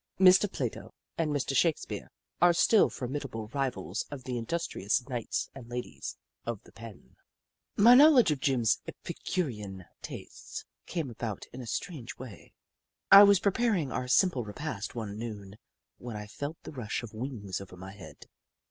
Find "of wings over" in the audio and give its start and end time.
17.03-17.77